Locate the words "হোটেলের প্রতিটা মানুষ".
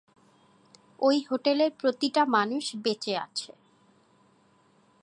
1.29-2.63